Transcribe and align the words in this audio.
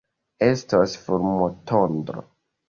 Estos 0.45 0.95
fulmotondro. 1.03 2.27